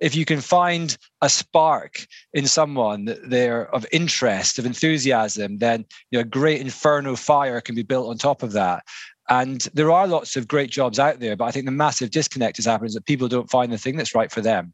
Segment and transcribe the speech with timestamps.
[0.00, 5.84] If you can find a spark in someone that they're of interest, of enthusiasm, then
[6.10, 8.84] you know, a great inferno fire can be built on top of that.
[9.28, 12.58] And there are lots of great jobs out there, but I think the massive disconnect
[12.58, 14.72] is happening is that people don't find the thing that's right for them.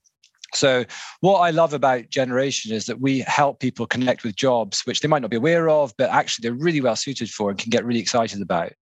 [0.54, 0.84] So,
[1.20, 5.08] what I love about Generation is that we help people connect with jobs which they
[5.08, 7.86] might not be aware of, but actually they're really well suited for and can get
[7.86, 8.72] really excited about.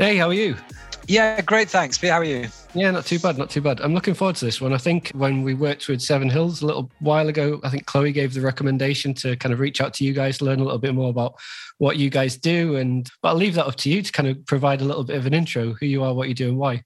[0.00, 0.56] Hey, how are you?
[1.08, 1.68] Yeah, great.
[1.68, 2.00] Thanks.
[2.00, 2.48] How are you?
[2.72, 3.82] Yeah, not too bad, not too bad.
[3.82, 4.72] I'm looking forward to this one.
[4.72, 8.10] I think when we worked with Seven Hills a little while ago, I think Chloe
[8.10, 10.94] gave the recommendation to kind of reach out to you guys, learn a little bit
[10.94, 11.34] more about
[11.76, 12.76] what you guys do.
[12.76, 15.16] And but I'll leave that up to you to kind of provide a little bit
[15.16, 16.82] of an intro, who you are, what you do, and why.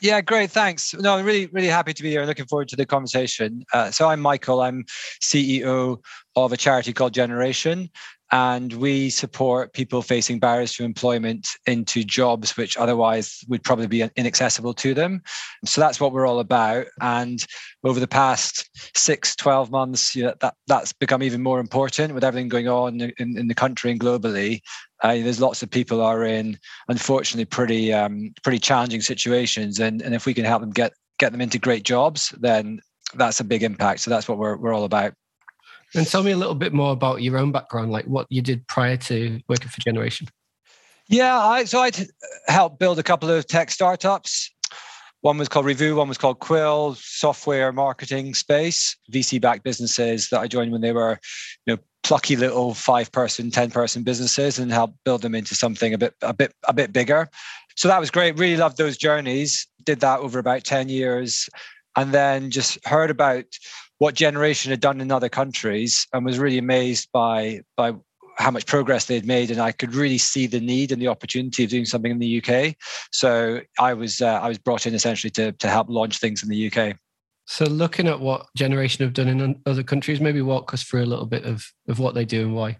[0.00, 0.50] Yeah, great.
[0.50, 0.94] Thanks.
[0.94, 2.20] No, I'm really, really happy to be here.
[2.20, 3.66] And looking forward to the conversation.
[3.74, 4.62] Uh, so I'm Michael.
[4.62, 4.86] I'm
[5.20, 6.02] CEO
[6.36, 7.90] of a charity called Generation
[8.32, 14.08] and we support people facing barriers to employment into jobs which otherwise would probably be
[14.16, 15.22] inaccessible to them.
[15.64, 16.86] So that's what we're all about.
[17.00, 17.44] And
[17.82, 22.24] over the past six 12 months you know, that that's become even more important with
[22.24, 24.60] everything going on in, in the country and globally.
[25.02, 29.80] Uh, there's lots of people are in unfortunately pretty um, pretty challenging situations.
[29.80, 32.80] And, and if we can help them get get them into great jobs then
[33.14, 34.00] that's a big impact.
[34.00, 35.14] So that's what we're, we're all about
[35.94, 38.66] and tell me a little bit more about your own background, like what you did
[38.68, 40.28] prior to working for Generation.
[41.08, 41.90] Yeah, I, so I
[42.46, 44.50] helped build a couple of tech startups.
[45.22, 50.46] One was called Reevoo, one was called Quill, software marketing space, VC-backed businesses that I
[50.46, 51.18] joined when they were,
[51.66, 56.14] you know, plucky little five-person, ten-person businesses, and helped build them into something a bit,
[56.22, 57.28] a bit, a bit bigger.
[57.76, 58.38] So that was great.
[58.38, 59.66] Really loved those journeys.
[59.84, 61.48] Did that over about ten years,
[61.96, 63.44] and then just heard about
[64.00, 67.92] what generation had done in other countries and was really amazed by by
[68.38, 69.50] how much progress they'd made.
[69.50, 72.42] And I could really see the need and the opportunity of doing something in the
[72.42, 72.74] UK
[73.12, 76.48] so I was uh, I was brought in essentially to to help launch things in
[76.48, 76.96] the UK
[77.50, 81.06] so looking at what generation have done in other countries maybe walk us through a
[81.06, 82.78] little bit of of what they do and why.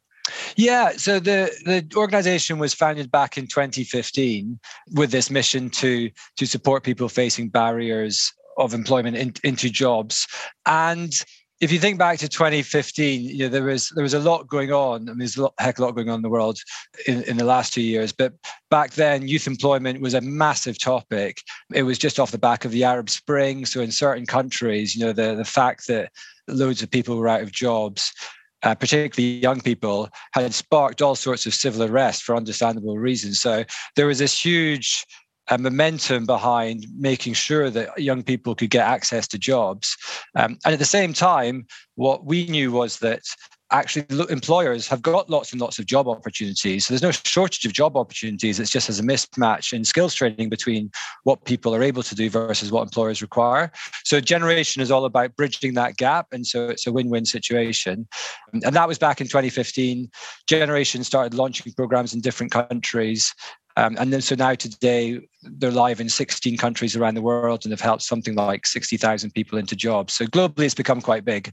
[0.57, 4.61] Yeah, so the the organization was founded back in 2015
[4.93, 10.27] with this mission to to support people facing barriers of employment in, into jobs.
[10.67, 11.13] And
[11.61, 14.73] if you think back to 2015, you know, there was there was a lot going
[14.73, 15.09] on.
[15.09, 16.59] I mean, there's a lot, heck a lot going on in the world
[17.07, 18.13] in, in the last two years.
[18.13, 18.33] But
[18.71, 21.43] back then, youth employment was a massive topic.
[21.75, 23.67] It was just off the back of the Arab Spring.
[23.67, 26.11] So in certain countries, you know, the the fact that
[26.49, 28.13] loads of people were out of jobs.
[28.63, 33.41] Uh, particularly young people, had sparked all sorts of civil unrest for understandable reasons.
[33.41, 33.65] So
[33.97, 35.07] there was this huge
[35.51, 39.97] a momentum behind making sure that young people could get access to jobs.
[40.37, 41.67] Um, and at the same time,
[41.97, 43.23] what we knew was that
[43.73, 46.87] actually employers have got lots and lots of job opportunities.
[46.87, 48.59] So there's no shortage of job opportunities.
[48.59, 50.91] It's just as a mismatch in skills training between
[51.25, 53.71] what people are able to do versus what employers require.
[54.05, 56.27] So generation is all about bridging that gap.
[56.33, 58.09] And so it's a win-win situation.
[58.53, 60.11] And that was back in 2015.
[60.49, 63.33] Generation started launching programs in different countries.
[63.81, 67.73] Um, and then so now today they're live in 16 countries around the world and
[67.73, 70.13] have helped something like 60,000 people into jobs.
[70.13, 71.51] So globally, it's become quite big.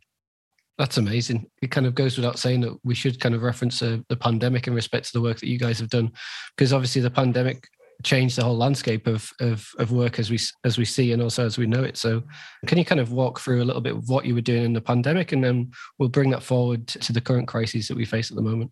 [0.77, 1.49] That's amazing.
[1.61, 4.67] It kind of goes without saying that we should kind of reference uh, the pandemic
[4.67, 6.11] in respect to the work that you guys have done,
[6.55, 7.65] because obviously the pandemic
[8.03, 11.45] changed the whole landscape of, of of work as we as we see and also
[11.45, 11.97] as we know it.
[11.97, 12.21] So,
[12.67, 14.73] can you kind of walk through a little bit of what you were doing in
[14.73, 18.29] the pandemic, and then we'll bring that forward to the current crises that we face
[18.29, 18.71] at the moment.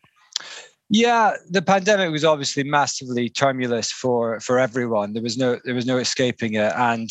[0.89, 5.13] Yeah, the pandemic was obviously massively tumultuous for for everyone.
[5.13, 7.09] There was no there was no escaping it, and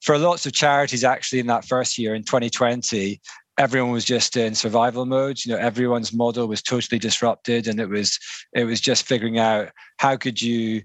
[0.00, 3.20] for lots of charities, actually, in that first year in 2020,
[3.58, 5.38] everyone was just in survival mode.
[5.44, 8.18] You know, everyone's model was totally disrupted, and it was
[8.54, 10.82] it was just figuring out how could you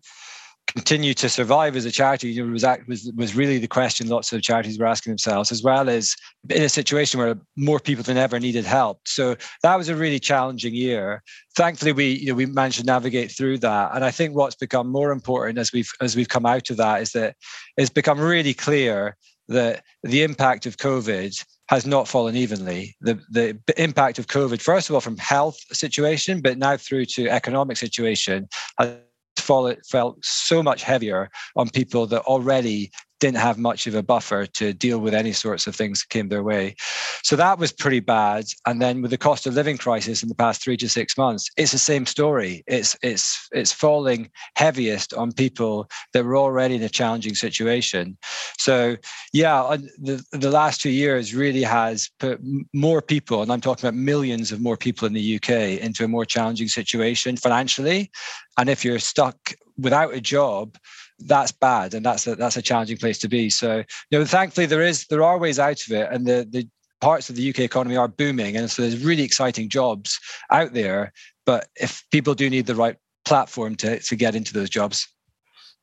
[0.67, 4.31] continue to survive as a charity you know, was, was was really the question lots
[4.31, 6.15] of charities were asking themselves, as well as
[6.49, 8.99] in a situation where more people than ever needed help.
[9.05, 11.23] So that was a really challenging year.
[11.55, 13.91] Thankfully, we you know we managed to navigate through that.
[13.93, 17.01] And I think what's become more important as we've as we've come out of that
[17.01, 17.35] is that
[17.77, 19.15] it's become really clear
[19.47, 22.95] that the impact of COVID has not fallen evenly.
[23.01, 27.29] The the impact of COVID, first of all, from health situation, but now through to
[27.29, 28.47] economic situation,
[28.79, 28.97] has
[29.85, 34.73] felt so much heavier on people that already didn't have much of a buffer to
[34.73, 36.75] deal with any sorts of things that came their way.
[37.23, 38.45] So that was pretty bad.
[38.65, 41.49] And then with the cost of living crisis in the past three to six months,
[41.57, 42.63] it's the same story.
[42.67, 48.17] It's it's it's falling heaviest on people that were already in a challenging situation.
[48.57, 48.97] So
[49.33, 52.39] yeah, the, the last two years really has put
[52.73, 56.07] more people, and I'm talking about millions of more people in the UK, into a
[56.07, 58.11] more challenging situation financially.
[58.57, 60.77] And if you're stuck without a job,
[61.19, 63.49] that's bad and that's a that's a challenging place to be.
[63.49, 66.67] So you know thankfully there is there are ways out of it and the the
[66.99, 70.19] parts of the UK economy are booming and so there's really exciting jobs
[70.49, 71.13] out there
[71.45, 75.07] but if people do need the right platform to to get into those jobs.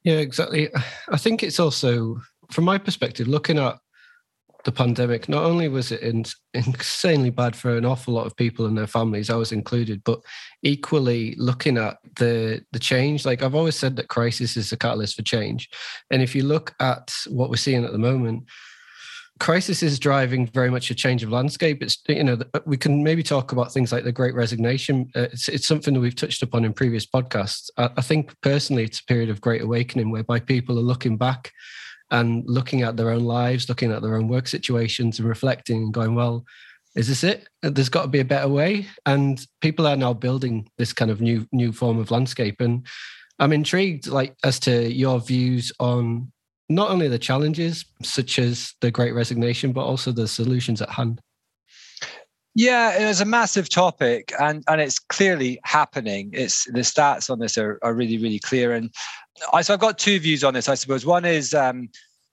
[0.02, 0.70] Yeah exactly.
[1.08, 2.20] I think it's also
[2.50, 3.78] from my perspective looking at
[4.64, 6.24] the pandemic, not only was it in,
[6.54, 10.20] insanely bad for an awful lot of people and their families, I was included, but
[10.62, 13.24] equally looking at the the change.
[13.24, 15.68] Like I've always said that crisis is a catalyst for change,
[16.10, 18.44] and if you look at what we're seeing at the moment,
[19.40, 21.82] crisis is driving very much a change of landscape.
[21.82, 25.10] It's you know we can maybe talk about things like the Great Resignation.
[25.14, 27.70] Uh, it's it's something that we've touched upon in previous podcasts.
[27.76, 31.52] I, I think personally, it's a period of great awakening whereby people are looking back
[32.14, 35.92] and looking at their own lives, looking at their own work situations and reflecting and
[35.92, 36.44] going, well,
[36.94, 37.48] is this it?
[37.60, 38.86] There's got to be a better way.
[39.04, 42.60] And people are now building this kind of new new form of landscape.
[42.60, 42.86] And
[43.40, 46.30] I'm intrigued like as to your views on
[46.68, 51.20] not only the challenges such as the great resignation, but also the solutions at hand.
[52.54, 56.30] Yeah, it was a massive topic and, and it's clearly happening.
[56.32, 58.72] It's the stats on this are, are really, really clear.
[58.72, 58.90] And
[59.52, 61.04] I, so I've got two views on this, I suppose.
[61.04, 61.88] One is um,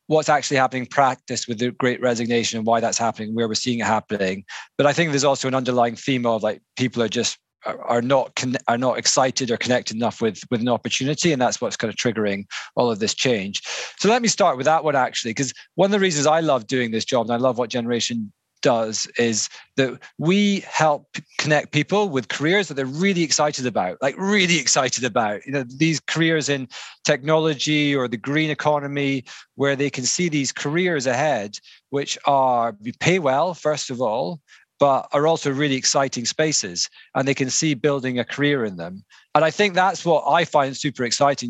[0.06, 3.56] what's actually happening in practice with the great resignation and why that's happening, where we're
[3.56, 4.45] seeing it happening.
[4.77, 8.44] But I think there's also an underlying theme of like people are just are not
[8.68, 11.95] are not excited or connected enough with with an opportunity and that's what's kind of
[11.95, 12.44] triggering
[12.75, 13.62] all of this change
[14.00, 16.65] so let me start with that one actually because one of the reasons i love
[16.65, 18.31] doing this job and i love what generation
[18.62, 24.16] does is that we help connect people with careers that they're really excited about, like
[24.18, 25.46] really excited about.
[25.46, 26.68] You know, these careers in
[27.04, 29.24] technology or the green economy,
[29.56, 31.58] where they can see these careers ahead,
[31.90, 34.40] which are pay well, first of all,
[34.80, 39.04] but are also really exciting spaces and they can see building a career in them
[39.36, 41.50] and i think that's what i find super exciting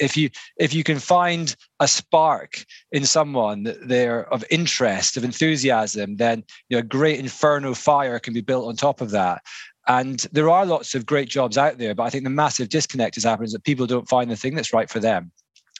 [0.00, 6.16] if you if you can find a spark in someone there of interest of enthusiasm
[6.16, 9.42] then you know a great inferno fire can be built on top of that.
[9.86, 13.16] And there are lots of great jobs out there but i think the massive disconnect
[13.16, 15.32] is happening is that people don't find the thing that's right for them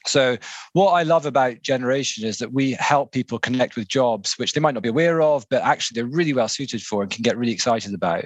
[0.07, 0.39] so,
[0.73, 4.61] what I love about Generation is that we help people connect with jobs which they
[4.61, 7.37] might not be aware of, but actually they're really well suited for and can get
[7.37, 8.25] really excited about.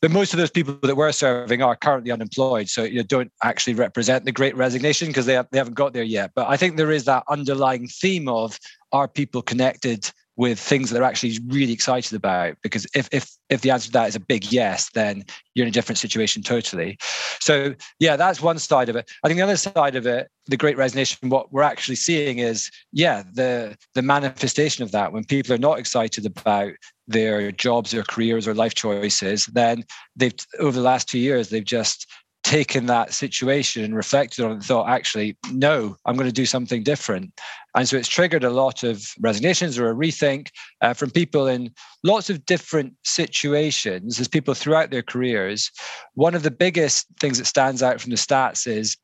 [0.00, 3.32] But most of those people that we're serving are currently unemployed, so you know, don't
[3.42, 6.32] actually represent the Great Resignation because they have, they haven't got there yet.
[6.34, 8.58] But I think there is that underlying theme of
[8.92, 13.60] are people connected with things that they're actually really excited about because if if if
[13.60, 15.24] the answer to that is a big yes then
[15.54, 16.96] you're in a different situation totally.
[17.40, 19.10] So yeah that's one side of it.
[19.22, 22.70] I think the other side of it the great resignation what we're actually seeing is
[22.92, 25.12] yeah the the manifestation of that.
[25.12, 26.72] When people are not excited about
[27.06, 29.84] their jobs or careers or life choices then
[30.16, 32.06] they've over the last two years they've just
[32.44, 36.46] taken that situation and reflected on it and thought, actually, no, I'm going to do
[36.46, 37.32] something different.
[37.74, 40.48] And so it's triggered a lot of resignations or a rethink
[40.82, 41.72] uh, from people in
[42.04, 45.72] lots of different situations as people throughout their careers.
[46.14, 48.96] One of the biggest things that stands out from the stats is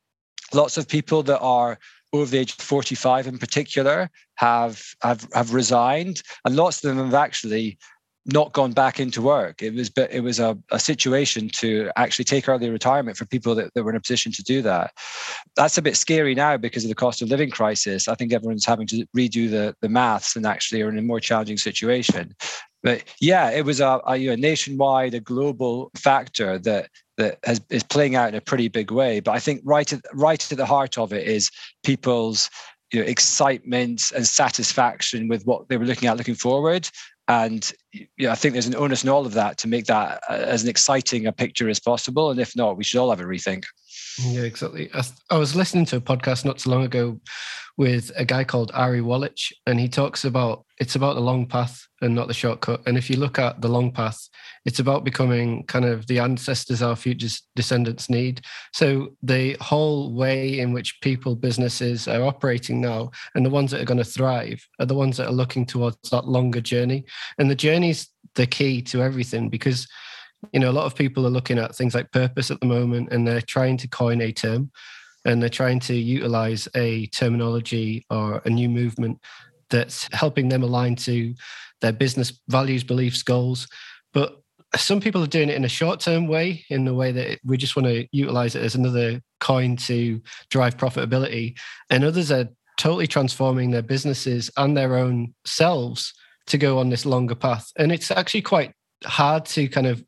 [0.53, 1.79] lots of people that are
[2.13, 7.05] over the age of 45 in particular have have have resigned and lots of them
[7.05, 7.79] have actually
[8.27, 9.63] not gone back into work.
[9.63, 13.55] It was but it was a, a situation to actually take early retirement for people
[13.55, 14.93] that, that were in a position to do that.
[15.57, 18.09] That's a bit scary now because of the cost of living crisis.
[18.09, 21.21] I think everyone's having to redo the, the maths and actually are in a more
[21.21, 22.35] challenging situation.
[22.83, 27.83] But yeah, it was a, a, a nationwide, a global factor that that has, is
[27.83, 29.21] playing out in a pretty big way.
[29.21, 31.51] But I think right at right at the heart of it is
[31.85, 32.51] people's
[32.93, 36.89] you know, excitement and satisfaction with what they were looking at looking forward.
[37.31, 37.73] And
[38.27, 40.65] know, I think there's an onus in all of that to make that uh, as
[40.65, 42.33] an exciting a picture as possible.
[42.33, 43.63] And if not, we should all have a rethink.
[44.19, 44.91] Yeah, exactly.
[44.95, 47.21] I, I, was listening to a podcast not so long ago
[47.77, 51.87] with a guy called Ari Wallach, and he talks about it's about the long path
[52.01, 52.83] and not the shortcut.
[52.87, 54.29] And if you look at the long path,
[54.65, 58.41] it's about becoming kind of the ancestors our future descendants need.
[58.73, 63.81] So the whole way in which people, businesses are operating now, and the ones that
[63.81, 67.05] are going to thrive, are the ones that are looking towards that longer journey.
[67.39, 69.87] And the journey's the key to everything because
[70.53, 73.13] you know, a lot of people are looking at things like purpose at the moment
[73.13, 74.71] and they're trying to coin a term
[75.25, 79.19] and they're trying to utilize a terminology or a new movement
[79.69, 81.35] that's helping them align to
[81.81, 83.69] their business values, beliefs, goals.
[84.13, 84.41] But
[84.77, 87.57] some people are doing it in a short term way, in the way that we
[87.57, 91.59] just want to utilize it as another coin to drive profitability.
[91.91, 96.15] And others are totally transforming their businesses and their own selves
[96.47, 97.71] to go on this longer path.
[97.77, 98.73] And it's actually quite
[99.05, 100.05] hard to kind of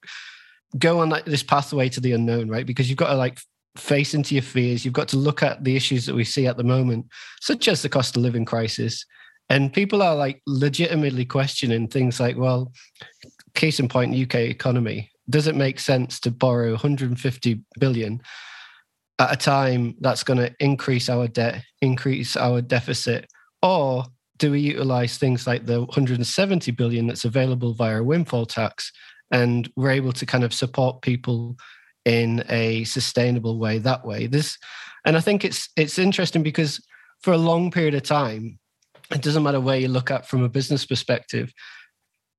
[0.79, 2.67] go on like this pathway to the unknown, right?
[2.67, 3.39] Because you've got to like
[3.77, 4.85] face into your fears.
[4.85, 7.07] You've got to look at the issues that we see at the moment,
[7.41, 9.05] such as the cost of living crisis.
[9.49, 12.73] And people are like legitimately questioning things like, well,
[13.55, 15.11] case in point, UK economy.
[15.29, 18.23] Does it make sense to borrow 150 billion
[19.19, 23.31] at a time that's going to increase our debt, increase our deficit,
[23.63, 24.05] or
[24.43, 28.91] do we utilize things like the 170 billion that's available via a windfall tax
[29.31, 31.57] and we're able to kind of support people
[32.05, 34.27] in a sustainable way that way.
[34.27, 34.59] This
[35.05, 36.85] and i think it's it's interesting because
[37.23, 38.59] for a long period of time
[39.13, 41.53] it doesn't matter where you look at from a business perspective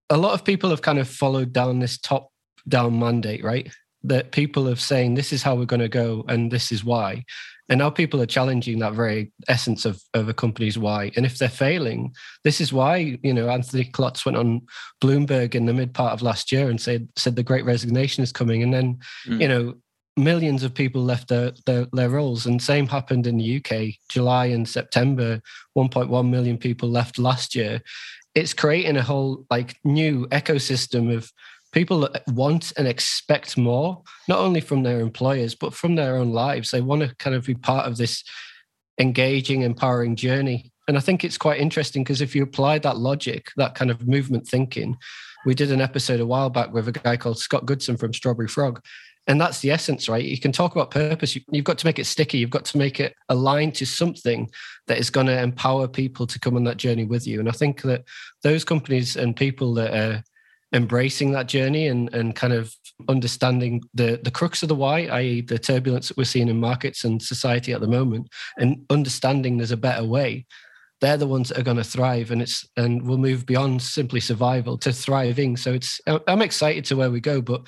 [0.09, 2.29] a lot of people have kind of followed down this top
[2.67, 3.71] down mandate right?
[4.03, 7.23] That people have saying this is how we're going to go and this is why
[7.69, 11.11] and now people are challenging that very essence of, of a company's why.
[11.15, 14.61] And if they're failing, this is why, you know, Anthony Klotz went on
[15.01, 18.33] Bloomberg in the mid part of last year and said said the great resignation is
[18.33, 18.63] coming.
[18.63, 19.41] And then, mm.
[19.41, 19.75] you know,
[20.17, 22.45] millions of people left their, their, their roles.
[22.45, 25.41] And same happened in the UK, July and September,
[25.77, 27.81] 1.1 million people left last year.
[28.35, 31.31] It's creating a whole like new ecosystem of
[31.73, 36.71] people want and expect more, not only from their employers, but from their own lives.
[36.71, 38.23] They want to kind of be part of this
[38.99, 40.71] engaging, empowering journey.
[40.87, 44.07] And I think it's quite interesting because if you apply that logic, that kind of
[44.07, 44.97] movement thinking,
[45.45, 48.47] we did an episode a while back with a guy called Scott Goodson from Strawberry
[48.47, 48.81] Frog.
[49.25, 50.23] And that's the essence, right?
[50.23, 51.37] You can talk about purpose.
[51.49, 52.39] You've got to make it sticky.
[52.39, 54.49] You've got to make it aligned to something
[54.87, 57.39] that is going to empower people to come on that journey with you.
[57.39, 58.03] And I think that
[58.43, 60.23] those companies and people that are
[60.73, 62.75] embracing that journey and and kind of
[63.07, 67.03] understanding the the crux of the why, i.e., the turbulence that we're seeing in markets
[67.03, 68.27] and society at the moment,
[68.57, 70.45] and understanding there's a better way.
[71.01, 74.19] They're the ones that are going to thrive, and it's and we'll move beyond simply
[74.19, 75.57] survival to thriving.
[75.57, 77.61] So it's I'm excited to where we go, but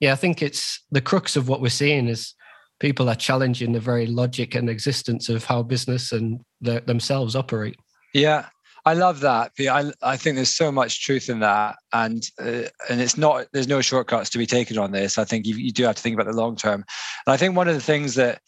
[0.00, 2.34] yeah, I think it's the crux of what we're seeing is
[2.80, 7.76] people are challenging the very logic and existence of how business and the, themselves operate.
[8.14, 8.46] Yeah,
[8.84, 9.52] I love that.
[9.60, 13.68] I I think there's so much truth in that, and uh, and it's not there's
[13.68, 15.18] no shortcuts to be taken on this.
[15.18, 16.84] I think you, you do have to think about the long term,
[17.26, 18.40] and I think one of the things that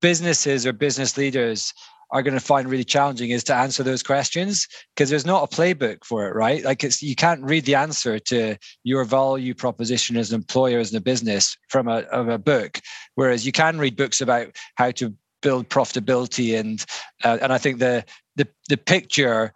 [0.00, 1.72] businesses or business leaders
[2.10, 5.56] are going to find really challenging is to answer those questions because there's not a
[5.56, 6.62] playbook for it, right?
[6.62, 10.94] Like it's you can't read the answer to your value proposition as an employer as
[10.94, 12.80] a business from a, of a book,
[13.16, 16.84] whereas you can read books about how to build profitability and
[17.24, 18.04] uh, and I think the
[18.36, 19.52] the the picture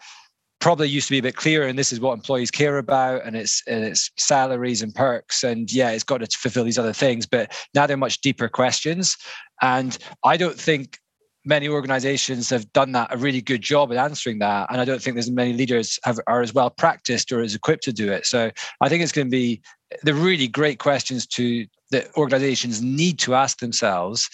[0.60, 3.36] probably used to be a bit clearer and this is what employees care about and
[3.36, 7.26] it's and it's salaries and perks and yeah it's got to fulfill these other things
[7.26, 9.16] but now they're much deeper questions.
[9.62, 10.98] And i don't think
[11.44, 15.00] many organizations have done that a really good job at answering that and i don't
[15.00, 18.26] think there's many leaders have, are as well practiced or as equipped to do it.
[18.26, 19.62] So i think it's going to be
[20.02, 24.28] the really great questions to that organizations need to ask themselves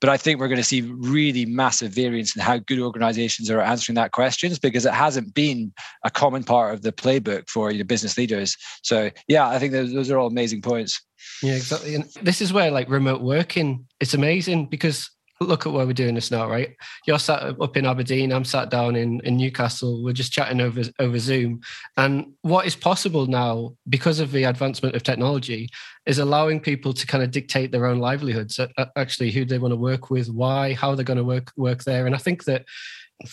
[0.00, 3.60] but I think we're going to see really massive variance in how good organizations are
[3.60, 5.72] answering that questions because it hasn't been
[6.04, 8.56] a common part of the playbook for you know, business leaders.
[8.82, 11.00] So yeah, I think those, those are all amazing points.
[11.42, 11.94] Yeah, exactly.
[11.94, 16.14] And this is where like remote working, it's amazing because look at where we're doing
[16.14, 16.74] this now, right?
[17.06, 20.02] You're sat up in Aberdeen, I'm sat down in, in Newcastle.
[20.02, 21.60] We're just chatting over over Zoom.
[21.96, 25.68] And what is possible now, because of the advancement of technology,
[26.06, 28.58] is allowing people to kind of dictate their own livelihoods,
[28.96, 32.06] actually who they want to work with, why, how they're going to work work there.
[32.06, 32.64] And I think that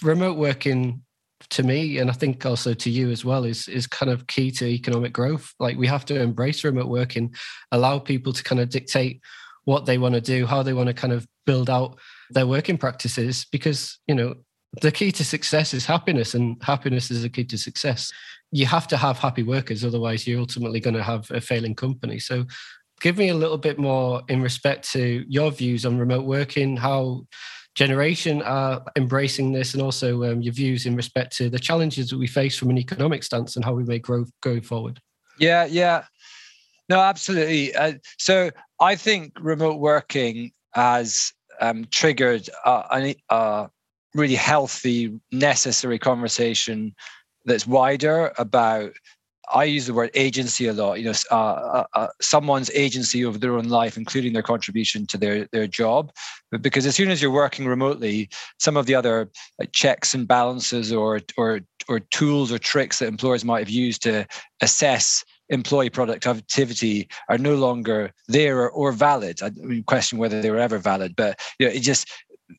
[0.02, 1.02] remote working
[1.50, 4.52] to me, and I think also to you as well, is is kind of key
[4.52, 5.54] to economic growth.
[5.60, 7.34] Like we have to embrace remote working,
[7.72, 9.22] allow people to kind of dictate
[9.66, 11.98] what they want to do, how they want to kind of build out
[12.30, 13.46] their working practices.
[13.52, 14.36] Because, you know,
[14.82, 18.12] the key to success is happiness, and happiness is the key to success.
[18.52, 22.20] You have to have happy workers, otherwise, you're ultimately going to have a failing company.
[22.20, 22.46] So,
[23.02, 27.26] give me a little bit more in respect to your views on remote working, how
[27.76, 32.18] generation are embracing this, and also um, your views in respect to the challenges that
[32.18, 35.00] we face from an economic stance and how we may grow going forward.
[35.40, 36.06] Yeah, yeah.
[36.90, 37.76] No, absolutely.
[37.76, 38.52] Uh, so
[38.84, 43.70] I think remote working has um, triggered a, a,
[44.14, 46.94] really healthy, necessary conversation
[47.46, 48.92] that's wider about.
[49.54, 51.00] I use the word agency a lot.
[51.00, 55.18] You know, uh, uh, uh, someone's agency over their own life, including their contribution to
[55.18, 56.12] their their job.
[56.52, 60.28] But because as soon as you're working remotely, some of the other like, checks and
[60.28, 64.28] balances, or or or tools or tricks that employers might have used to
[64.62, 65.24] assess
[65.54, 69.42] employee productivity are no longer there or, or valid.
[69.42, 69.52] I
[69.86, 72.10] question whether they were ever valid, but you know, it just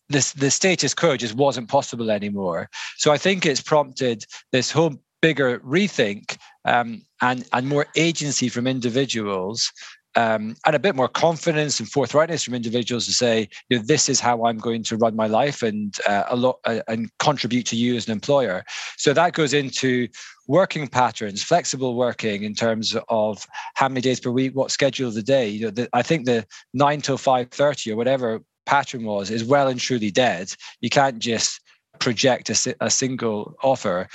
[0.08, 2.70] this the status quo just wasn't possible anymore.
[2.96, 8.66] So I think it's prompted this whole bigger rethink um, and and more agency from
[8.66, 9.72] individuals
[10.16, 14.08] um, and a bit more confidence and forthrightness from individuals to say, you know, this
[14.08, 17.66] is how I'm going to run my life and uh, a lot uh, and contribute
[17.66, 18.64] to you as an employer.
[18.96, 20.08] So that goes into
[20.46, 25.14] working patterns, flexible working in terms of how many days per week, what schedule of
[25.14, 25.48] the day.
[25.48, 29.44] You know, the, I think the nine till five thirty or whatever pattern was is
[29.44, 30.52] well and truly dead.
[30.80, 31.60] You can't just
[31.98, 34.08] project a, a single offer.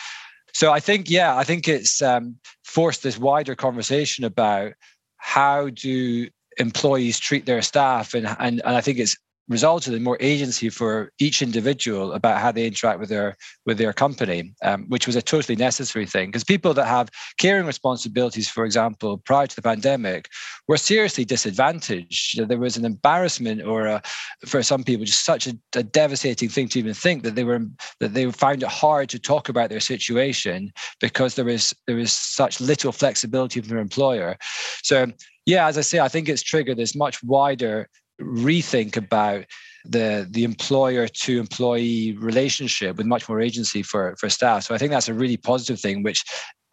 [0.53, 4.73] So I think, yeah, I think it's um, forced this wider conversation about
[5.19, 8.13] how do employees treat their staff?
[8.15, 9.15] And, and, and I think it's
[9.49, 13.91] resulted in more agency for each individual about how they interact with their with their
[13.91, 16.29] company, um, which was a totally necessary thing.
[16.29, 20.29] Because people that have caring responsibilities, for example, prior to the pandemic,
[20.67, 22.47] were seriously disadvantaged.
[22.47, 24.01] There was an embarrassment, or a,
[24.45, 27.61] for some people, just such a, a, devastating thing to even think that they were
[27.99, 32.13] that they found it hard to talk about their situation because there was there was
[32.13, 34.37] such little flexibility from their employer.
[34.83, 35.07] So
[35.45, 39.45] yeah, as I say, I think it's triggered this much wider rethink about
[39.85, 44.63] the the employer to employee relationship with much more agency for for staff.
[44.63, 46.23] So I think that's a really positive thing, which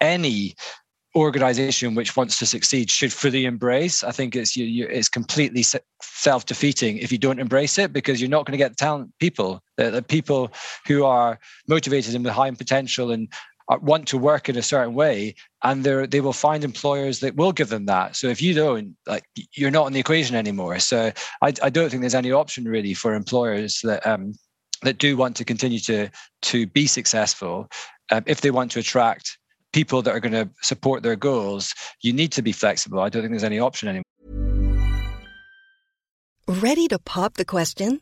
[0.01, 0.55] any
[1.15, 4.03] organization which wants to succeed should fully embrace.
[4.03, 5.65] I think it's you, you, it's completely
[6.01, 9.61] self defeating if you don't embrace it because you're not going to get talent people,
[9.77, 10.51] the, the people
[10.85, 13.29] who are motivated and with high potential and
[13.75, 17.51] want to work in a certain way and they they will find employers that will
[17.51, 18.15] give them that.
[18.15, 19.25] So if you don't like
[19.55, 20.79] you're not in the equation anymore.
[20.79, 24.33] So i, I don't think there's any option really for employers that um,
[24.83, 26.09] that do want to continue to
[26.43, 27.67] to be successful.
[28.11, 29.37] Um, if they want to attract
[29.73, 33.01] people that are going to support their goals you need to be flexible.
[33.01, 34.03] I don't think there's any option anymore.
[36.47, 38.01] Ready to pop the question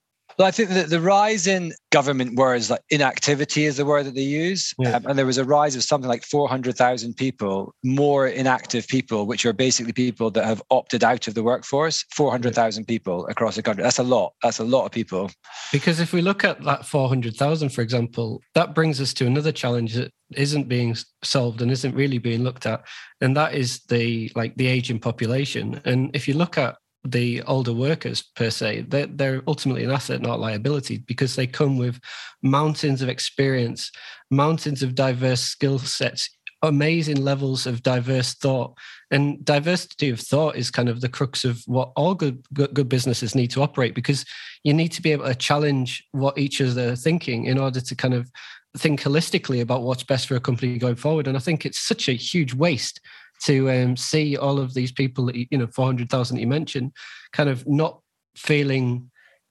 [0.37, 4.15] Well, I think that the rise in government words like inactivity is the word that
[4.15, 4.73] they use.
[4.79, 4.95] Yeah.
[4.95, 9.45] Um, and there was a rise of something like 400,000 people, more inactive people, which
[9.45, 12.05] are basically people that have opted out of the workforce.
[12.15, 13.83] 400,000 people across the country.
[13.83, 14.33] That's a lot.
[14.41, 15.29] That's a lot of people.
[15.71, 19.93] Because if we look at that 400,000, for example, that brings us to another challenge
[19.95, 22.85] that isn't being solved and isn't really being looked at.
[23.19, 25.81] And that is the like the aging population.
[25.85, 30.21] And if you look at the older workers per se they're, they're ultimately an asset
[30.21, 31.99] not liability because they come with
[32.43, 33.91] mountains of experience
[34.29, 36.29] mountains of diverse skill sets
[36.63, 38.77] amazing levels of diverse thought.
[39.09, 42.89] And diversity of thought is kind of the crux of what all good, good, good
[42.89, 44.25] businesses need to operate because
[44.63, 47.95] you need to be able to challenge what each other are thinking in order to
[47.95, 48.29] kind of
[48.77, 51.27] think holistically about what's best for a company going forward.
[51.27, 53.01] And i think it's such a huge waste
[53.43, 56.91] to um, see all of these people you know 400,000 you mentioned
[57.33, 57.99] kind of not
[58.35, 59.09] feeling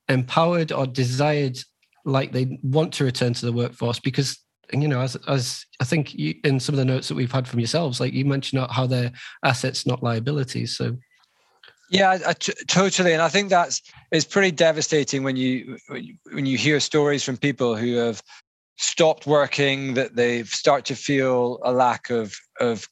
[0.08, 1.58] empowered or desired
[2.04, 4.38] like they want to return to the workforce because
[4.72, 7.46] you know as as I think you, in some of the notes that we've had
[7.46, 9.12] from yourselves like you mentioned how they're
[9.44, 10.96] assets not liabilities so.
[11.92, 15.76] Yeah, I, t- totally, and I think that's it's pretty devastating when you
[16.30, 18.22] when you hear stories from people who have
[18.78, 22.88] stopped working that they've start to feel a lack of of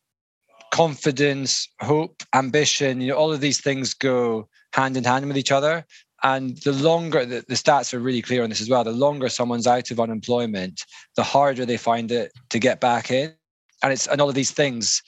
[0.70, 5.52] confidence, hope, ambition, you know, all of these things go hand in hand with each
[5.52, 5.84] other.
[6.22, 9.28] And the longer the, the stats are really clear on this as well, the longer
[9.28, 13.34] someone's out of unemployment, the harder they find it to get back in.
[13.82, 15.02] And it's and all of these things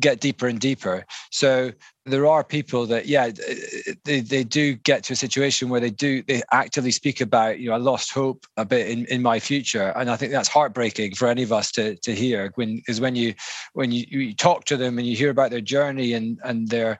[0.00, 1.04] get deeper and deeper.
[1.30, 1.72] So
[2.04, 3.30] there are people that, yeah,
[4.04, 7.68] they, they do get to a situation where they do, they actively speak about, you
[7.68, 9.92] know, I lost hope a bit in, in my future.
[9.96, 13.14] And I think that's heartbreaking for any of us to, to hear when, is when
[13.14, 13.34] you,
[13.74, 16.98] when you, you talk to them and you hear about their journey and, and their,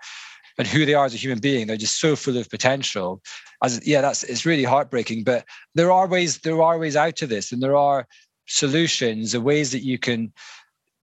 [0.57, 3.20] and who they are as a human being, they're just so full of potential.
[3.62, 5.24] As yeah, that's it's really heartbreaking.
[5.24, 8.07] But there are ways, there are ways out of this, and there are
[8.46, 10.33] solutions, the ways that you can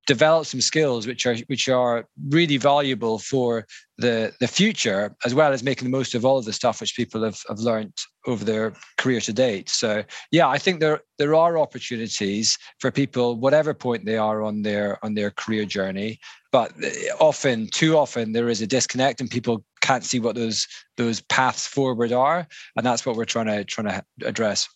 [0.07, 3.65] develop some skills which are which are really valuable for
[3.97, 6.95] the the future as well as making the most of all of the stuff which
[6.95, 7.93] people have, have learned
[8.25, 9.69] over their career to date.
[9.69, 14.63] So yeah i think there there are opportunities for people whatever point they are on
[14.63, 16.19] their on their career journey
[16.51, 20.67] but eh, often too often there is a disconnect and people can't see what those
[20.97, 24.67] those paths forward are and that's what we're trying to trying to address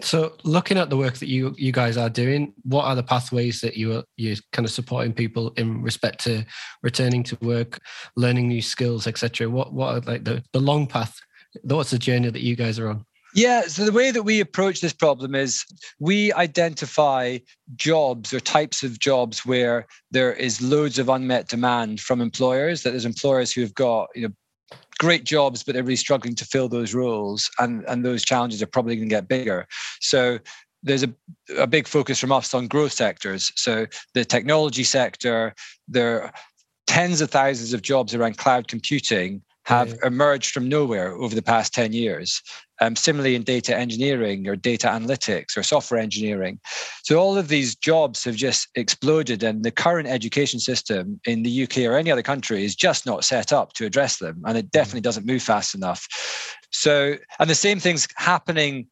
[0.00, 3.60] so, looking at the work that you you guys are doing, what are the pathways
[3.62, 6.44] that you are you kind of supporting people in respect to
[6.82, 7.80] returning to work,
[8.16, 9.48] learning new skills, etc.
[9.48, 11.18] What what are like the the long path?
[11.62, 13.04] What's the journey that you guys are on?
[13.34, 15.64] Yeah, so the way that we approach this problem is
[15.98, 17.38] we identify
[17.76, 22.90] jobs or types of jobs where there is loads of unmet demand from employers, that
[22.90, 24.34] there's employers who have got you know
[24.98, 28.66] great jobs, but they're really struggling to fill those roles, and and those challenges are
[28.66, 29.66] probably going to get bigger.
[30.00, 30.38] So
[30.82, 31.12] there's a,
[31.58, 33.52] a big focus from us on growth sectors.
[33.56, 35.54] So the technology sector,
[35.88, 36.32] there are
[36.86, 40.06] tens of thousands of jobs around cloud computing have yeah.
[40.06, 42.40] emerged from nowhere over the past 10 years.
[42.80, 46.58] Um, similarly, in data engineering or data analytics or software engineering.
[47.02, 51.64] So, all of these jobs have just exploded, and the current education system in the
[51.64, 54.42] UK or any other country is just not set up to address them.
[54.46, 54.70] And it mm.
[54.70, 56.06] definitely doesn't move fast enough.
[56.70, 58.86] So, and the same thing's happening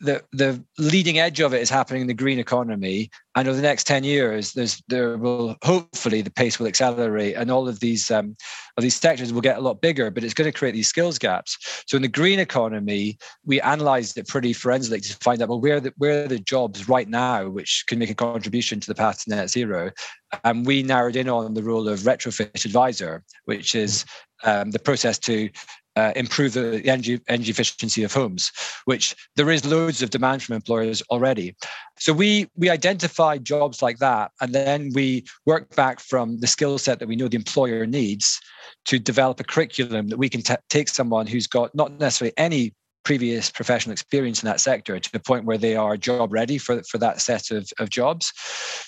[0.00, 3.10] the the leading edge of it is happening in the green economy.
[3.34, 7.50] And over the next 10 years there's there will hopefully the pace will accelerate and
[7.50, 8.36] all of these um,
[8.76, 11.18] of these sectors will get a lot bigger but it's going to create these skills
[11.18, 11.56] gaps.
[11.86, 15.80] So in the green economy we analyzed it pretty forensically to find out well where
[15.80, 19.24] the where are the jobs right now which can make a contribution to the path
[19.24, 19.90] to net zero?
[20.44, 24.04] And we narrowed in on the role of retrofit advisor which is
[24.44, 25.48] um, the process to
[25.96, 28.52] uh, improve the energy, energy efficiency of homes,
[28.84, 31.56] which there is loads of demand from employers already.
[31.98, 36.78] So we we identify jobs like that, and then we work back from the skill
[36.78, 38.40] set that we know the employer needs
[38.86, 42.74] to develop a curriculum that we can t- take someone who's got not necessarily any
[43.06, 46.82] previous professional experience in that sector to the point where they are job ready for,
[46.82, 48.32] for that set of, of jobs.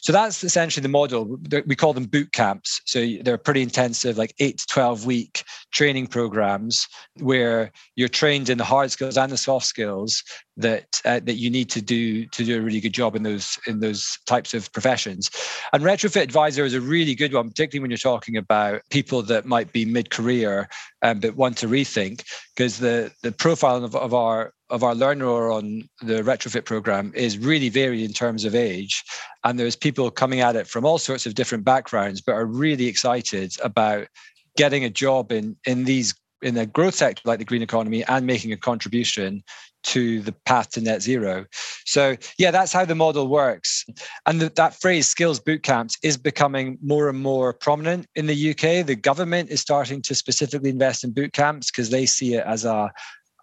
[0.03, 1.39] So that's essentially the model.
[1.67, 2.81] We call them boot camps.
[2.85, 6.89] So they're pretty intensive, like eight to 12 week training programs
[7.21, 10.25] where you're trained in the hard skills and the soft skills
[10.59, 13.59] that uh, that you need to do to do a really good job in those
[13.67, 15.31] in those types of professions.
[15.73, 19.47] And retrofit advisor is a really good one, particularly when you're talking about people that
[19.47, 20.69] might be mid-career
[21.03, 25.51] um, but want to rethink, because the the profile of, of our of our learner
[25.51, 29.03] on the retrofit program is really varied in terms of age.
[29.45, 32.87] And there's people coming at it from all sorts of different backgrounds, but are really
[32.87, 34.09] excited about
[34.57, 38.27] getting a job in, in these in a growth sector like the green economy and
[38.27, 39.43] making a contribution
[39.85, 41.47] to the path to net zero.
[41.85, 43.85] So, yeah, that's how the model works.
[44.27, 48.51] And the, that phrase skills boot camps is becoming more and more prominent in the
[48.51, 48.85] UK.
[48.85, 52.65] The government is starting to specifically invest in boot camps because they see it as
[52.65, 52.93] a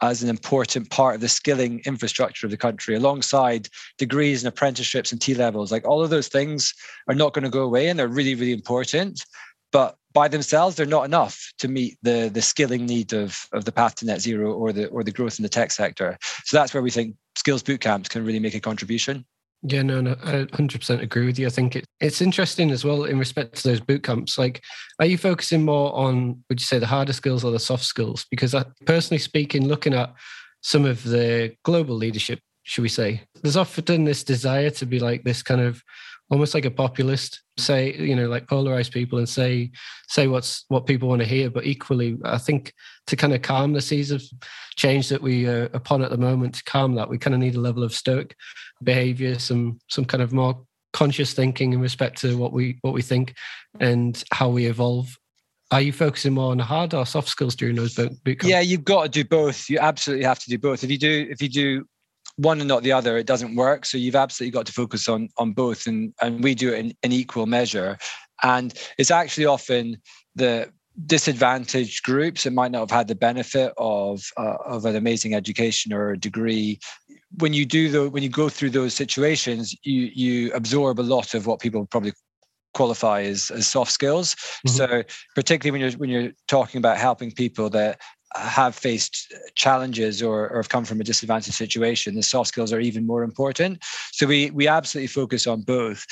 [0.01, 5.11] as an important part of the skilling infrastructure of the country, alongside degrees and apprenticeships
[5.13, 5.71] and T levels.
[5.71, 6.73] Like all of those things
[7.07, 9.25] are not going to go away and they're really, really important.
[9.71, 13.71] But by themselves, they're not enough to meet the, the skilling need of, of the
[13.71, 16.17] path to net zero or the or the growth in the tech sector.
[16.45, 19.25] So that's where we think skills boot camps can really make a contribution.
[19.61, 21.47] Yeah, no, no, I 100% agree with you.
[21.47, 24.37] I think it, it's interesting as well in respect to those boot camps.
[24.37, 24.63] Like,
[24.99, 28.25] are you focusing more on, would you say, the harder skills or the soft skills?
[28.29, 30.13] Because I, personally speaking, looking at
[30.61, 35.23] some of the global leadership, should we say, there's often this desire to be like
[35.23, 35.81] this kind of
[36.29, 37.63] almost like a populist mm.
[37.63, 39.69] say you know like polarize people and say
[40.07, 42.73] say what's what people want to hear but equally i think
[43.07, 44.23] to kind of calm the seas of
[44.75, 47.55] change that we are upon at the moment to calm that we kind of need
[47.55, 48.35] a level of stoic
[48.83, 50.59] behavior some some kind of more
[50.93, 53.35] conscious thinking in respect to what we what we think
[53.79, 55.17] and how we evolve
[55.71, 58.45] are you focusing more on hard or soft skills during those boot camps?
[58.45, 59.67] Yeah, you've got to do both.
[59.67, 60.83] You absolutely have to do both.
[60.83, 61.85] If you do, if you do
[62.37, 63.85] one and not the other, it doesn't work.
[63.85, 66.93] So you've absolutely got to focus on on both, and and we do it in,
[67.03, 67.97] in equal measure.
[68.43, 69.97] And it's actually often
[70.35, 70.69] the
[71.05, 75.91] disadvantaged groups that might not have had the benefit of uh, of an amazing education
[75.91, 76.79] or a degree
[77.39, 81.33] when you do the when you go through those situations you you absorb a lot
[81.33, 82.13] of what people probably
[82.73, 84.69] qualify as, as soft skills mm-hmm.
[84.69, 85.03] so
[85.35, 87.99] particularly when you're when you're talking about helping people that
[88.35, 92.79] have faced challenges or, or have come from a disadvantaged situation, the soft skills are
[92.79, 93.83] even more important.
[94.11, 96.05] So we we absolutely focus on both.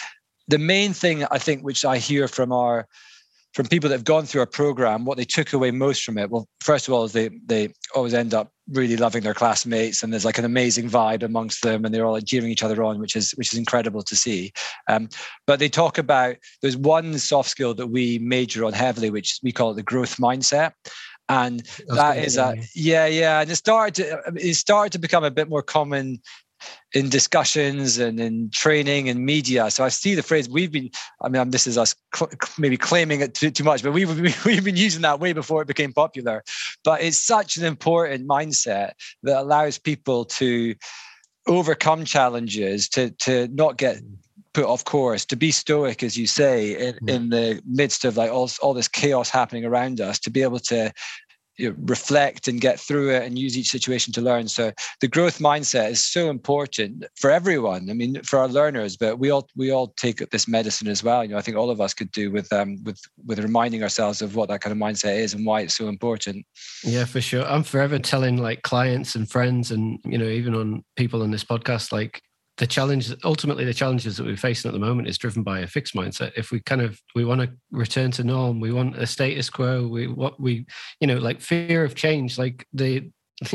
[0.48, 2.88] The main thing I think, which I hear from our
[3.54, 6.32] from people that have gone through our program, what they took away most from it,
[6.32, 10.12] well, first of all, is they they always end up really loving their classmates, and
[10.12, 13.00] there's like an amazing vibe amongst them, and they're all like cheering each other on,
[13.00, 14.52] which is which is incredible to see.
[14.88, 15.08] Um,
[15.46, 19.52] but they talk about there's one soft skill that we major on heavily, which we
[19.52, 20.74] call it the growth mindset,
[21.30, 25.24] and that is a yeah yeah and it started to um, it started to become
[25.24, 26.20] a bit more common
[26.94, 29.70] in discussions and in training and media.
[29.72, 30.90] So I see the phrase we've been,
[31.22, 34.10] I mean, this is us cl- maybe claiming it too, too much, but we've,
[34.46, 36.44] we've been using that way before it became popular.
[36.84, 38.92] But it's such an important mindset
[39.24, 40.76] that allows people to
[41.48, 44.16] overcome challenges, to, to not get mm.
[44.54, 47.10] Put off course, to be stoic, as you say, in, mm.
[47.10, 50.60] in the midst of like all, all this chaos happening around us, to be able
[50.60, 50.92] to
[51.58, 54.48] you know, reflect and get through it and use each situation to learn.
[54.48, 57.89] So the growth mindset is so important for everyone.
[57.89, 61.24] I mean, for our learners, but we all we all take this medicine as well.
[61.24, 64.22] You know, I think all of us could do with um with with reminding ourselves
[64.22, 66.46] of what that kind of mindset is and why it's so important.
[66.84, 67.46] Yeah, for sure.
[67.46, 71.44] I'm forever telling like clients and friends and you know even on people on this
[71.44, 72.22] podcast like
[72.58, 75.68] the challenge ultimately the challenges that we're facing at the moment is driven by a
[75.68, 76.34] fixed mindset.
[76.36, 79.88] If we kind of we want to return to norm we want a status quo
[79.88, 80.66] we what we
[81.00, 83.10] you know like fear of change like the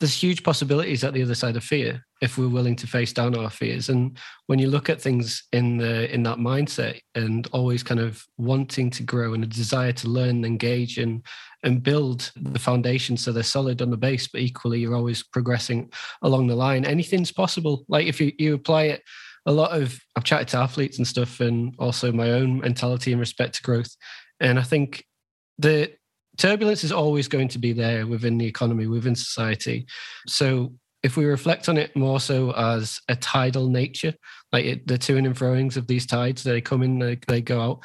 [0.00, 3.36] there's huge possibilities at the other side of fear if we're willing to face down
[3.36, 3.90] our fears.
[3.90, 4.16] And
[4.46, 8.90] when you look at things in the in that mindset and always kind of wanting
[8.90, 11.22] to grow and a desire to learn and engage and
[11.62, 15.90] and build the foundation so they're solid on the base but equally you're always progressing
[16.22, 16.84] along the line.
[16.84, 17.84] Anything's possible.
[17.88, 19.02] Like if you, you apply it
[19.46, 23.18] a lot of i've chatted to athletes and stuff and also my own mentality in
[23.18, 23.94] respect to growth.
[24.38, 25.04] And i think
[25.58, 25.92] the
[26.36, 29.86] turbulence is always going to be there within the economy within society.
[30.26, 34.14] So if we reflect on it more so as a tidal nature,
[34.52, 37.60] like it, the to and froings of these tides, they come in, they, they go
[37.60, 37.80] out.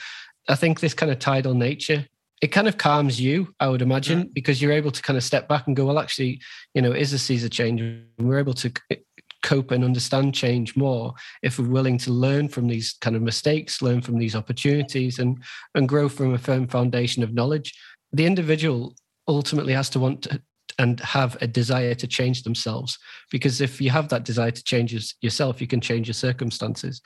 [0.48, 2.06] I think this kind of tidal nature,
[2.42, 4.26] it kind of calms you, I would imagine, yeah.
[4.34, 6.42] because you're able to kind of step back and go, well, actually,
[6.74, 7.82] you know, is a Caesar change?
[8.18, 8.72] We're able to
[9.44, 13.82] cope and understand change more if we're willing to learn from these kind of mistakes,
[13.82, 15.42] learn from these opportunities, and
[15.76, 17.74] and grow from a firm foundation of knowledge.
[18.12, 18.96] The individual
[19.28, 20.42] ultimately has to want to,
[20.78, 22.98] and have a desire to change themselves.
[23.32, 27.02] Because if you have that desire to change yourself, you can change your circumstances.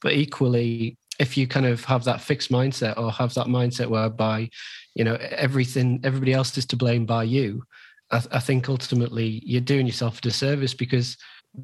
[0.00, 4.48] But equally, if you kind of have that fixed mindset or have that mindset whereby,
[4.94, 7.62] you know, everything, everybody else is to blame by you,
[8.10, 11.16] I, I think ultimately you're doing yourself a disservice because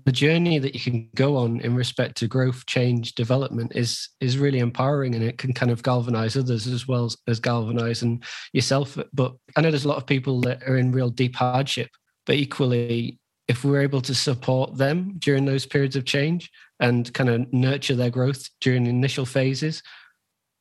[0.05, 4.37] the journey that you can go on in respect to growth, change, development is is
[4.37, 8.99] really empowering, and it can kind of galvanize others as well as, as galvanizing yourself.
[9.15, 11.89] But I know there's a lot of people that are in real deep hardship,
[12.27, 17.31] but equally, if we're able to support them during those periods of change and kind
[17.31, 19.83] of nurture their growth during the initial phases,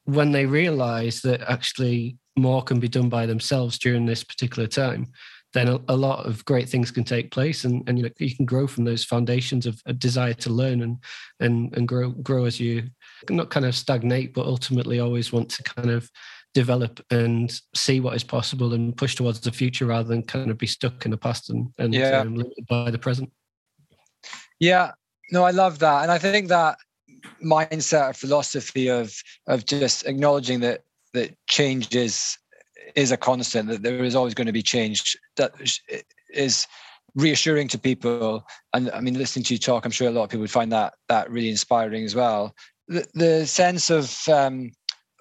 [0.05, 5.07] when they realize that actually more can be done by themselves during this particular time,
[5.53, 8.35] then a, a, lot of great things can take place and, and you know you
[8.35, 10.97] can grow from those foundations of a desire to learn and
[11.39, 12.83] and and grow grow as you
[13.29, 16.09] not kind of stagnate but ultimately always want to kind of
[16.53, 20.57] develop and see what is possible and push towards the future rather than kind of
[20.57, 22.19] be stuck in the past and, and yeah.
[22.19, 23.31] um, limited by the present
[24.59, 24.91] yeah
[25.31, 26.03] no i love that.
[26.03, 26.77] And i think that
[27.43, 29.13] mindset or philosophy of
[29.47, 32.37] of just acknowledging that that change is
[32.95, 35.51] is a constant that there is always going to be change that
[36.29, 36.67] is
[37.15, 38.45] reassuring to people.
[38.73, 40.71] And i mean listening to you talk i'm sure a lot of people would find
[40.71, 42.55] that that really inspiring as well.
[42.87, 44.71] The, the sense of um,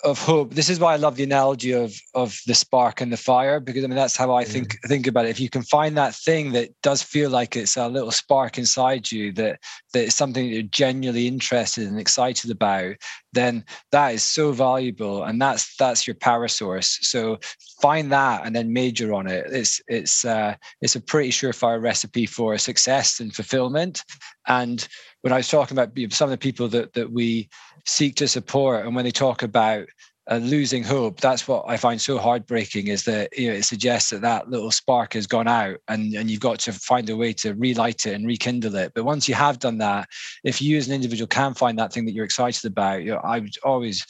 [0.04, 0.54] of hope.
[0.54, 3.82] This is why I love the analogy of of the spark and the fire because
[3.82, 5.30] I mean that's how I think think about it.
[5.30, 9.10] If you can find that thing that does feel like it's a little spark inside
[9.10, 9.60] you that
[9.92, 12.96] that is something that you're genuinely interested and excited about,
[13.32, 16.98] then that is so valuable and that's that's your power source.
[17.02, 17.38] So
[17.80, 19.46] find that and then major on it.
[19.50, 24.02] It's it's uh, it's a pretty surefire recipe for success and fulfillment.
[24.46, 24.86] And
[25.22, 27.48] when I was talking about some of the people that that we
[27.86, 29.86] seek to support, and when they talk about
[30.30, 32.88] uh, losing hope, that's what I find so heartbreaking.
[32.88, 36.30] Is that you know it suggests that that little spark has gone out, and and
[36.30, 38.92] you've got to find a way to relight it and rekindle it.
[38.94, 40.08] But once you have done that,
[40.44, 43.20] if you as an individual can find that thing that you're excited about, you know,
[43.22, 44.04] I would always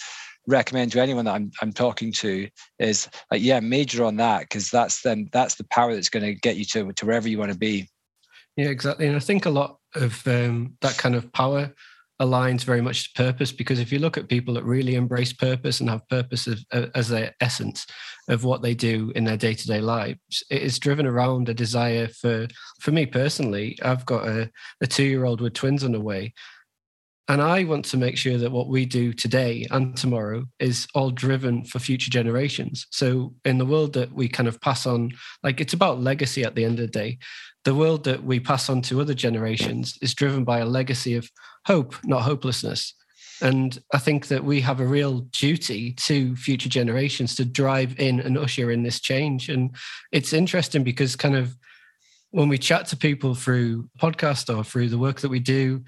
[0.46, 4.70] recommend to anyone that I'm I'm talking to is like yeah major on that because
[4.70, 7.52] that's then that's the power that's going to get you to to wherever you want
[7.52, 7.88] to be.
[8.56, 9.06] Yeah, exactly.
[9.06, 11.72] And I think a lot of um, that kind of power
[12.20, 15.80] aligns very much to purpose because if you look at people that really embrace purpose
[15.80, 17.86] and have purpose as, as their essence
[18.28, 22.48] of what they do in their day-to-day lives it is driven around a desire for
[22.80, 26.32] for me personally i've got a, a two-year-old with twins on the way
[27.28, 31.10] and I want to make sure that what we do today and tomorrow is all
[31.10, 32.86] driven for future generations.
[32.90, 35.10] So, in the world that we kind of pass on,
[35.42, 37.18] like it's about legacy at the end of the day.
[37.66, 41.28] The world that we pass on to other generations is driven by a legacy of
[41.66, 42.94] hope, not hopelessness.
[43.42, 48.20] And I think that we have a real duty to future generations to drive in
[48.20, 49.48] and usher in this change.
[49.48, 49.74] And
[50.12, 51.56] it's interesting because, kind of,
[52.30, 55.82] when we chat to people through podcast or through the work that we do,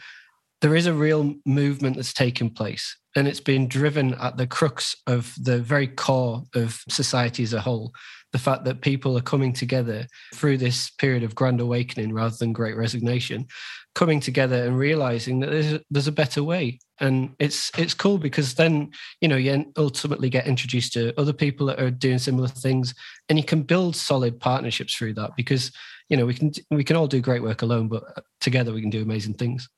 [0.61, 4.97] there is a real movement that's taken place and it's been driven at the crux
[5.07, 7.93] of the very core of society as a whole.
[8.33, 12.53] The fact that people are coming together through this period of grand awakening rather than
[12.53, 13.47] great resignation
[13.95, 16.79] coming together and realizing that there's, there's a better way.
[17.01, 18.91] And it's it's cool because then
[19.21, 22.95] you know you ultimately get introduced to other people that are doing similar things
[23.29, 25.71] and you can build solid partnerships through that because
[26.09, 28.03] you know we can we can all do great work alone but
[28.41, 29.69] together we can do amazing things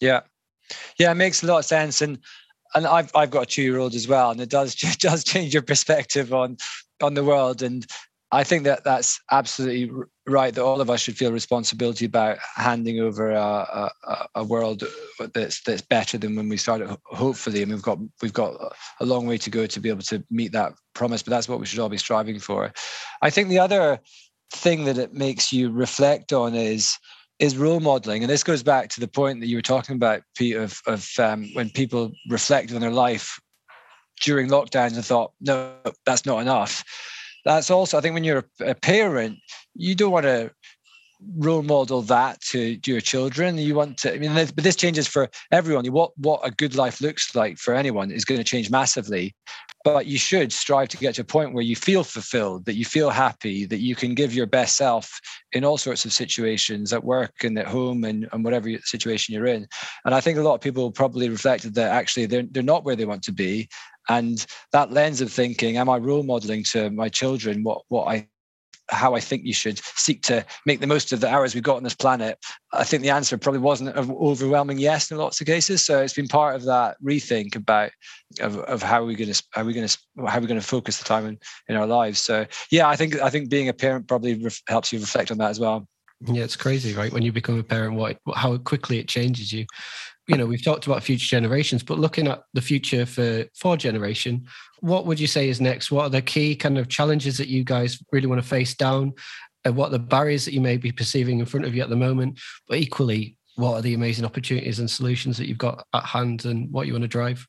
[0.00, 0.20] yeah,
[0.98, 2.18] yeah, it makes a lot of sense, and
[2.74, 5.24] and I've I've got a two year old as well, and it does it does
[5.24, 6.56] change your perspective on
[7.02, 7.86] on the world, and
[8.34, 9.90] I think that that's absolutely
[10.26, 10.52] right.
[10.52, 14.82] That all of us should feel responsibility about handing over a, a, a world
[15.34, 16.96] that's that's better than when we started.
[17.04, 18.54] Hopefully, and we've got we've got
[18.98, 21.22] a long way to go to be able to meet that promise.
[21.22, 22.72] But that's what we should all be striving for.
[23.22, 24.00] I think the other
[24.52, 26.98] thing that it makes you reflect on is
[27.38, 28.22] is role modeling.
[28.22, 31.08] And this goes back to the point that you were talking about pete of, of
[31.18, 33.40] um, when people reflect on their life
[34.22, 35.74] during lockdowns and thought no
[36.06, 36.84] that's not enough.
[37.44, 39.38] That's also i think when you're a parent
[39.74, 40.50] you don't want to
[41.36, 43.58] role model that to, your children?
[43.58, 45.86] You want to i mean but this changes for everyone.
[45.86, 49.34] What what a good life looks like for anyone is going to change massively
[49.84, 52.84] but you should strive to get to a point where you feel fulfilled that you
[52.86, 55.20] feel happy that you can give your best self
[55.52, 59.46] in all sorts of situations at work and at home and, and whatever situation you're
[59.46, 59.66] in.
[60.04, 62.96] And i think a lot of people probably reflected that actually they're, they're not where
[62.96, 63.68] they want to be.
[64.08, 68.26] And that lens of thinking am i role modeling to my children what what i
[68.90, 71.76] how I think you should seek to make the most of the hours we've got
[71.76, 72.38] on this planet,
[72.72, 75.84] I think the answer probably wasn't an overwhelming yes in lots of cases.
[75.84, 77.90] So it's been part of that rethink about
[78.40, 80.66] of, of how we're going to how we're going to how are we're going to
[80.66, 82.20] focus the time in, in our lives.
[82.20, 85.38] So yeah, I think I think being a parent probably ref, helps you reflect on
[85.38, 85.88] that as well.
[86.26, 87.12] Yeah, it's crazy, right?
[87.12, 89.66] When you become a parent, what how quickly it changes you.
[90.26, 94.46] You know, we've talked about future generations, but looking at the future for for generation,
[94.80, 95.90] what would you say is next?
[95.90, 99.12] What are the key kind of challenges that you guys really want to face down?
[99.64, 101.88] And what are the barriers that you may be perceiving in front of you at
[101.88, 102.38] the moment?
[102.68, 106.70] But equally, what are the amazing opportunities and solutions that you've got at hand and
[106.72, 107.46] what you want to drive?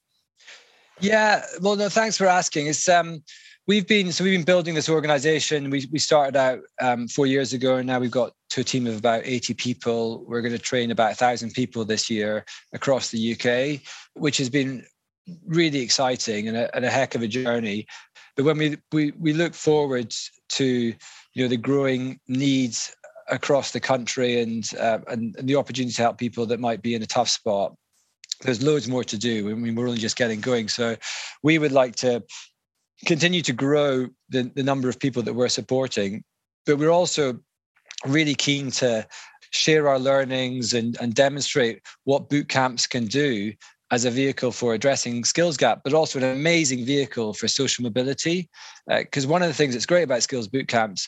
[1.01, 2.67] Yeah, well, no, thanks for asking.
[2.67, 3.21] It's um,
[3.67, 5.69] we've been so we've been building this organization.
[5.69, 8.87] We we started out um, four years ago, and now we've got to a team
[8.87, 10.23] of about eighty people.
[10.27, 13.81] We're going to train about thousand people this year across the UK,
[14.13, 14.85] which has been
[15.47, 17.87] really exciting and a, and a heck of a journey.
[18.35, 20.13] But when we we we look forward
[20.49, 22.93] to you know the growing needs
[23.27, 26.93] across the country and, uh, and, and the opportunity to help people that might be
[26.93, 27.75] in a tough spot
[28.41, 29.49] there's loads more to do.
[29.49, 30.67] I mean, we're only just getting going.
[30.67, 30.97] So
[31.41, 32.21] we would like to
[33.05, 36.23] continue to grow the, the number of people that we're supporting,
[36.65, 37.39] but we're also
[38.05, 39.07] really keen to
[39.51, 43.53] share our learnings and, and demonstrate what boot camps can do
[43.91, 48.49] as a vehicle for addressing skills gap, but also an amazing vehicle for social mobility.
[48.87, 51.07] Because uh, one of the things that's great about skills boot camps,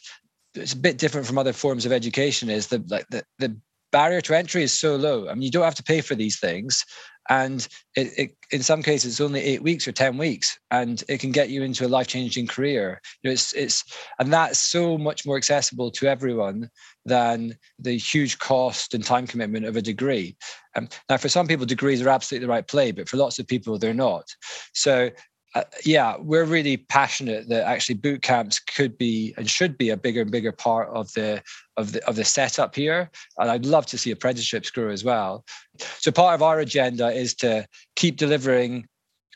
[0.53, 3.55] it's a bit different from other forms of education, is that like the, the
[3.91, 5.27] barrier to entry is so low.
[5.27, 6.85] I mean, you don't have to pay for these things
[7.29, 11.19] and it, it, in some cases it's only eight weeks or 10 weeks and it
[11.19, 13.01] can get you into a life-changing career.
[13.21, 13.83] You know, it's, it's
[14.19, 16.69] and that's so much more accessible to everyone
[17.05, 20.35] than the huge cost and time commitment of a degree.
[20.75, 23.47] Um, now for some people degrees are absolutely the right play but for lots of
[23.47, 24.25] people they're not.
[24.73, 25.09] So
[25.55, 29.97] uh, yeah, we're really passionate that actually boot camps could be and should be a
[29.97, 31.41] bigger and bigger part of the
[31.77, 33.09] of the of the setup here.
[33.37, 35.45] And I'd love to see apprenticeships grow as well.
[35.79, 38.87] So part of our agenda is to keep delivering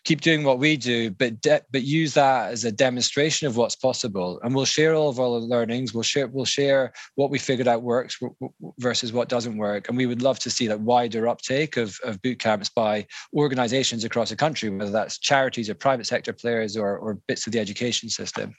[0.04, 3.76] keep doing what we do, but de- but use that as a demonstration of what's
[3.76, 4.40] possible.
[4.44, 5.94] And we'll share all of our learnings.
[5.94, 8.18] We'll share we'll share what we figured out works
[8.80, 9.88] versus what doesn't work.
[9.88, 14.04] And we would love to see that wider uptake of, of boot camps by organizations
[14.04, 17.60] across the country, whether that's charities or private sector players or, or bits of the
[17.60, 18.56] education system.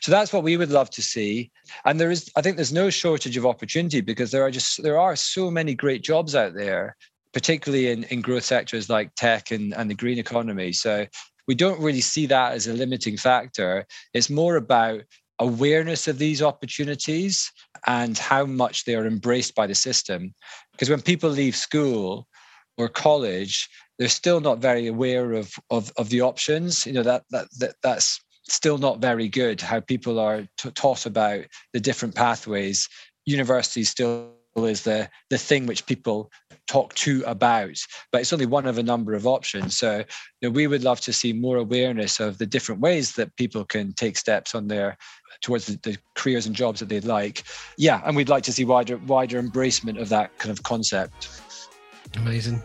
[0.00, 1.50] So that's what we would love to see.
[1.84, 4.98] And there is, I think there's no shortage of opportunity because there are just there
[4.98, 6.96] are so many great jobs out there
[7.34, 10.72] particularly in, in growth sectors like tech and, and the green economy.
[10.72, 11.06] So
[11.46, 13.84] we don't really see that as a limiting factor.
[14.14, 15.02] It's more about
[15.40, 17.50] awareness of these opportunities
[17.86, 20.32] and how much they are embraced by the system.
[20.72, 22.26] Because when people leave school
[22.78, 23.68] or college,
[23.98, 26.86] they're still not very aware of, of, of the options.
[26.86, 31.06] You know, that, that, that that's still not very good how people are t- taught
[31.06, 32.88] about the different pathways.
[33.26, 34.32] Universities still
[34.62, 36.30] is the the thing which people
[36.66, 37.76] talk to about
[38.10, 39.76] but it's only one of a number of options.
[39.76, 40.04] So you
[40.48, 43.92] know, we would love to see more awareness of the different ways that people can
[43.92, 44.96] take steps on their
[45.42, 47.42] towards the, the careers and jobs that they'd like.
[47.76, 51.28] Yeah and we'd like to see wider wider embracement of that kind of concept.
[52.16, 52.62] Amazing.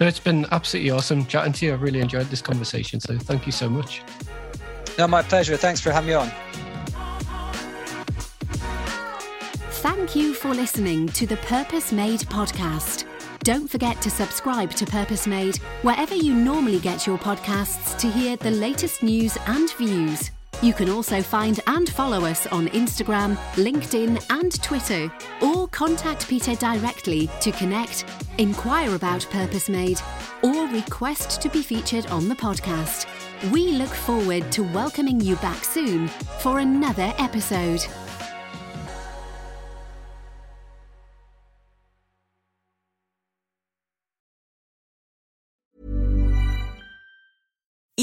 [0.00, 1.72] No it's been absolutely awesome chatting to you.
[1.72, 4.02] I really enjoyed this conversation so thank you so much.
[4.98, 5.56] No my pleasure.
[5.56, 6.30] Thanks for having me on
[9.86, 13.04] Thank you for listening to the Purpose Made podcast.
[13.44, 18.36] Don't forget to subscribe to Purpose Made wherever you normally get your podcasts to hear
[18.36, 20.32] the latest news and views.
[20.60, 25.08] You can also find and follow us on Instagram, LinkedIn, and Twitter,
[25.40, 28.06] or contact Peter directly to connect,
[28.38, 30.00] inquire about Purpose Made,
[30.42, 33.06] or request to be featured on the podcast.
[33.52, 36.08] We look forward to welcoming you back soon
[36.40, 37.86] for another episode.